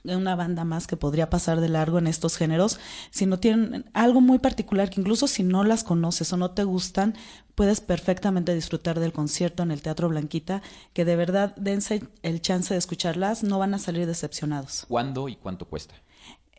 [0.04, 2.78] una banda más que podría pasar de largo en estos géneros,
[3.10, 7.14] sino tienen algo muy particular que incluso si no las conoces o no te gustan,
[7.54, 10.60] puedes perfectamente disfrutar del concierto en el Teatro Blanquita,
[10.92, 14.84] que de verdad dense el chance de escucharlas, no van a salir decepcionados.
[14.88, 15.94] ¿Cuándo y cuánto cuesta?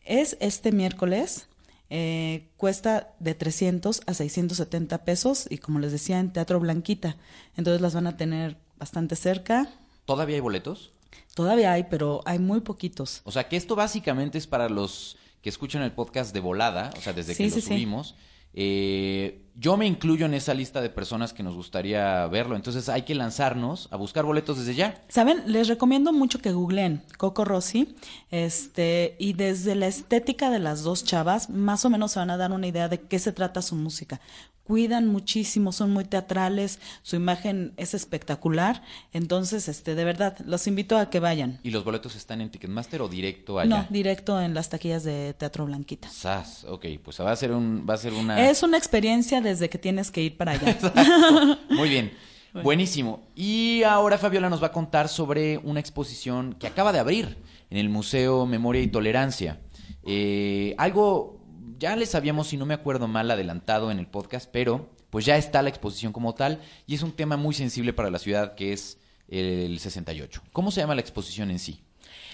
[0.06, 1.48] Es este miércoles.
[1.92, 7.16] eh, cuesta de 300 a 670 pesos y como les decía en Teatro Blanquita.
[7.56, 9.70] Entonces las van a tener bastante cerca.
[10.06, 10.95] ¿Todavía hay boletos?
[11.36, 13.22] Todavía hay, pero hay muy poquitos.
[13.26, 17.02] O sea que esto básicamente es para los que escuchan el podcast de volada, o
[17.02, 17.68] sea, desde Sí, que sí, lo sí.
[17.68, 18.16] subimos.
[18.58, 22.56] Eh, yo me incluyo en esa lista de personas que nos gustaría verlo.
[22.56, 25.04] Entonces hay que lanzarnos a buscar boletos desde ya.
[25.10, 27.96] Saben, les recomiendo mucho que googleen Coco Rossi,
[28.32, 32.38] este, y desde la estética de las dos chavas, más o menos se van a
[32.38, 34.22] dar una idea de qué se trata su música.
[34.66, 38.82] Cuidan muchísimo, son muy teatrales, su imagen es espectacular,
[39.14, 41.60] entonces, este, de verdad, los invito a que vayan.
[41.64, 43.70] ¿Y los boletos están en Ticketmaster o directo allá?
[43.70, 46.10] No, directo en las taquillas de Teatro Blanquita.
[46.10, 48.50] Sas, ok, pues va a ser un, va a ser una.
[48.50, 50.78] Es una experiencia desde que tienes que ir para allá.
[51.70, 52.12] Muy bien.
[52.64, 53.28] Buenísimo.
[53.36, 57.38] Y ahora Fabiola nos va a contar sobre una exposición que acaba de abrir
[57.70, 59.60] en el Museo Memoria y Tolerancia.
[60.04, 61.45] Eh, algo,
[61.80, 65.38] ya les habíamos, si no me acuerdo mal, adelantado en el podcast, pero pues ya
[65.38, 68.74] está la exposición como tal y es un tema muy sensible para la ciudad que
[68.74, 70.42] es el 68.
[70.52, 71.82] ¿Cómo se llama la exposición en sí?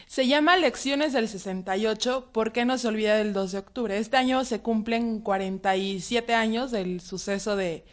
[0.08, 3.98] Se llama Lecciones del 68, ¿por qué no se olvida del 2 de octubre?
[3.98, 7.86] Este año se cumplen 47 años del suceso de,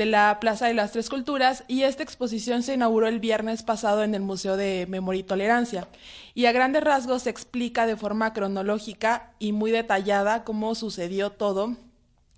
[0.00, 4.02] de la Plaza de las Tres Culturas y esta exposición se inauguró el viernes pasado
[4.02, 5.88] en el Museo de Memoria y Tolerancia.
[6.32, 11.76] Y a grandes rasgos se explica de forma cronológica y muy detallada cómo sucedió todo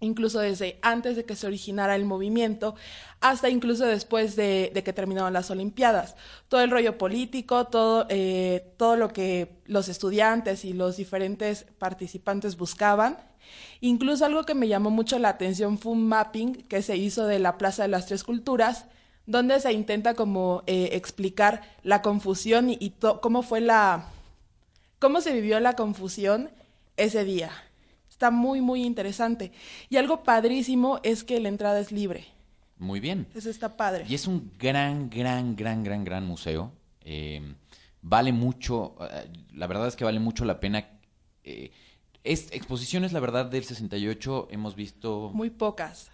[0.00, 2.74] incluso desde antes de que se originara el movimiento,
[3.20, 6.16] hasta incluso después de, que terminaron las Olimpiadas.
[6.48, 12.56] Todo el rollo político, todo, eh, todo lo que los estudiantes y los diferentes participantes
[12.56, 13.18] buscaban.
[13.80, 17.38] Incluso algo que me llamó mucho la atención fue un mapping que se hizo de
[17.38, 18.86] la Plaza de las Tres Culturas,
[19.26, 24.08] donde se intenta como eh, explicar la confusión y, cómo fue la,
[24.98, 26.50] cómo se vivió la confusión
[26.96, 27.50] ese día.
[28.08, 29.52] Está muy, muy interesante.
[29.88, 32.26] Y algo padrísimo es que la entrada es libre.
[32.78, 33.26] Muy bien.
[33.34, 34.04] Eso está padre.
[34.08, 36.72] Y es un gran, gran, gran, gran, gran museo.
[37.00, 37.54] Eh,
[38.00, 40.88] vale mucho, eh, la verdad es que vale mucho la pena.
[41.44, 41.70] Eh,
[42.24, 46.10] es, exposiciones, la verdad, del 68 hemos visto, Muy pocas.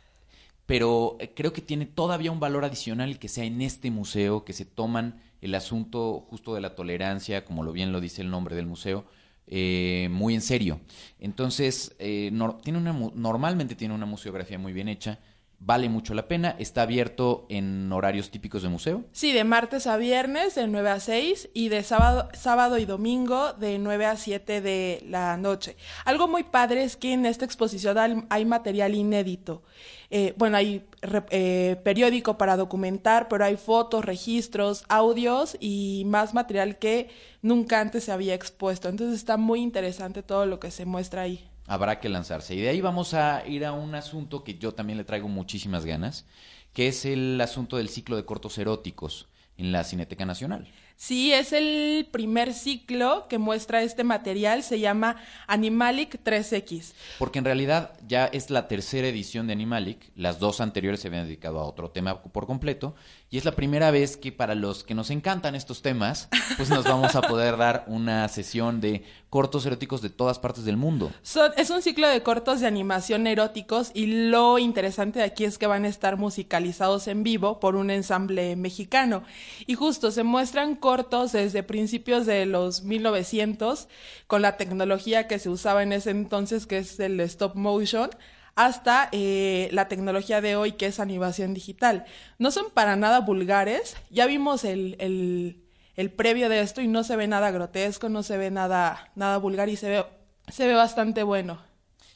[0.66, 4.52] pero eh, creo que tiene todavía un valor adicional que sea en este museo, que
[4.52, 8.56] se toman el asunto justo de la tolerancia, como lo bien lo dice el nombre
[8.56, 9.04] del museo,
[9.46, 10.80] eh, muy en serio.
[11.20, 15.18] Entonces, eh, tiene una, normalmente tiene una museografía muy bien hecha,
[15.60, 19.04] vale mucho la pena, está abierto en horarios típicos de museo.
[19.12, 23.52] Sí, de martes a viernes de 9 a 6 y de sábado, sábado y domingo
[23.54, 25.76] de 9 a 7 de la noche.
[26.04, 29.62] Algo muy padre es que en esta exposición hay, material inédito.
[30.10, 30.86] Eh, bueno, hay
[31.30, 37.10] eh, periódico para documentar, pero hay fotos, registros, audios y más material que
[37.42, 38.88] nunca antes se había expuesto.
[38.88, 41.50] Entonces está muy interesante todo lo que se muestra ahí.
[41.68, 42.56] Habrá que lanzarse.
[42.56, 45.84] Y de ahí vamos a ir a un asunto que yo también le traigo muchísimas
[45.84, 46.26] ganas,
[46.72, 50.66] que es el asunto del ciclo de cortos eróticos en la Cineteca Nacional.
[51.00, 55.14] Sí, es el primer ciclo que muestra este material, se llama
[55.46, 56.92] Animalic 3X.
[57.20, 61.24] Porque en realidad ya es la tercera edición de Animalic, las dos anteriores se habían
[61.26, 62.96] dedicado a otro tema por completo,
[63.30, 66.84] y es la primera vez que para los que nos encantan estos temas, pues nos
[66.84, 71.12] vamos a poder dar una sesión de cortos eróticos de todas partes del mundo.
[71.22, 75.58] Son- es un ciclo de cortos de animación eróticos y lo interesante de aquí es
[75.58, 79.22] que van a estar musicalizados en vivo por un ensamble mexicano.
[79.66, 83.88] Y justo se muestran cortos desde principios de los 1900
[84.26, 88.08] con la tecnología que se usaba en ese entonces, que es el stop motion,
[88.54, 92.06] hasta eh, la tecnología de hoy, que es animación digital.
[92.38, 93.98] No son para nada vulgares.
[94.08, 95.62] Ya vimos el, el,
[95.94, 99.36] el previo de esto y no se ve nada grotesco, no se ve nada, nada
[99.36, 100.06] vulgar y se ve,
[100.50, 101.58] se ve bastante bueno.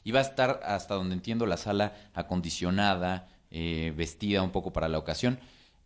[0.03, 4.87] Y va a estar, hasta donde entiendo, la sala acondicionada, eh, vestida un poco para
[4.87, 5.37] la ocasión.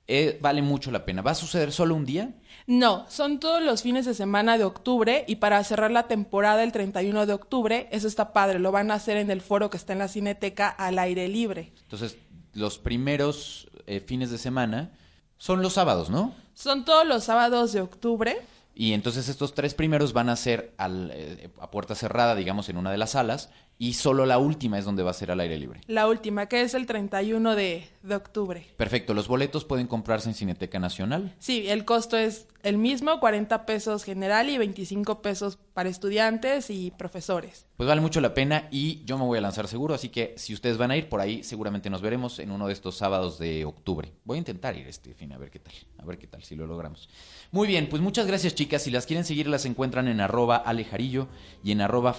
[0.08, 1.22] Eh, vale mucho la pena.
[1.22, 2.32] ¿Va a suceder solo un día?
[2.66, 6.72] No, son todos los fines de semana de octubre y para cerrar la temporada el
[6.72, 9.94] 31 de octubre, eso está padre, lo van a hacer en el foro que está
[9.94, 11.74] en la Cineteca al aire libre.
[11.84, 12.18] Entonces,
[12.54, 14.92] los primeros eh, fines de semana
[15.38, 16.34] son los sábados, ¿no?
[16.54, 18.38] Son todos los sábados de octubre.
[18.74, 22.78] Y entonces estos tres primeros van a ser al, eh, a puerta cerrada, digamos, en
[22.78, 23.50] una de las salas,
[23.80, 25.82] y solo la última es donde va a ser al aire libre.
[25.88, 28.66] La última, que es el 31 de, de octubre.
[28.78, 31.36] Perfecto, los boletos pueden comprarse en Cineteca Nacional.
[31.40, 36.92] Sí, el costo es el mismo, 40 pesos general y 25 pesos para estudiantes y
[36.92, 37.66] profesores.
[37.78, 40.54] Pues vale mucho la pena y yo me voy a lanzar seguro, así que si
[40.54, 43.64] ustedes van a ir por ahí, seguramente nos veremos en uno de estos sábados de
[43.66, 44.12] octubre.
[44.26, 46.56] Voy a intentar ir este fin, a ver qué tal, a ver qué tal, si
[46.56, 47.10] lo logramos.
[47.52, 51.28] Muy bien, pues muchas gracias chicas, si las quieren seguir las encuentran en arroba alejarillo
[51.64, 52.14] y en arroba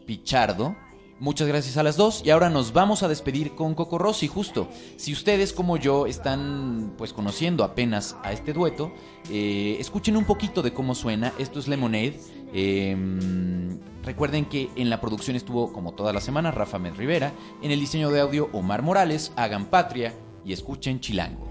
[0.00, 0.76] fabspichardo.
[1.18, 4.70] Muchas gracias a las dos y ahora nos vamos a despedir con Coco Rossi justo.
[4.96, 8.90] Si ustedes como yo están pues conociendo apenas a este dueto,
[9.30, 11.34] eh, escuchen un poquito de cómo suena.
[11.38, 12.18] Esto es Lemonade.
[12.54, 17.70] Em, recuerden que en la producción estuvo como toda la semana Rafa Med Rivera, en
[17.70, 21.50] el diseño de audio Omar Morales, hagan patria y escuchen Chilango.